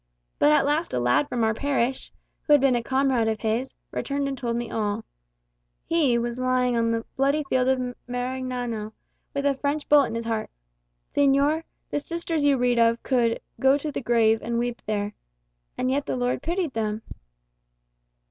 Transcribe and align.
But 0.39 0.51
at 0.51 0.65
last 0.65 0.95
a 0.95 0.99
lad 0.99 1.29
from 1.29 1.43
our 1.43 1.53
parish, 1.53 2.11
who 2.41 2.53
had 2.53 2.59
been 2.59 2.73
a 2.75 2.81
comrade 2.81 3.27
of 3.27 3.41
his, 3.41 3.75
returned 3.91 4.27
and 4.27 4.35
told 4.35 4.55
me 4.57 4.71
all. 4.71 5.05
He 5.85 6.17
was 6.17 6.39
lying 6.39 6.75
on 6.75 6.89
the 6.89 7.05
bloody 7.15 7.43
field 7.51 7.67
of 7.67 7.95
Marignano, 8.07 8.93
with 9.35 9.45
a 9.45 9.53
French 9.53 9.87
bullet 9.87 10.07
in 10.07 10.15
his 10.15 10.25
heart. 10.25 10.49
Señor, 11.13 11.65
the 11.91 11.99
sisters 11.99 12.43
you 12.43 12.57
read 12.57 12.79
of 12.79 13.03
could 13.03 13.39
'go 13.59 13.77
to 13.77 13.91
the 13.91 14.01
grave 14.01 14.39
and 14.41 14.57
weep 14.57 14.81
there.' 14.87 15.13
And 15.77 15.91
yet 15.91 16.07
the 16.07 16.17
Lord 16.17 16.41
pitied 16.41 16.73
them." 16.73 17.03